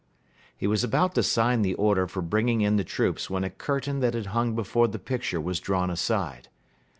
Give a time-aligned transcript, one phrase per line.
[0.57, 3.99] He was about to sign the order for bringing in the troops when a curtain
[3.99, 6.49] that had hung before the picture was drawn aside.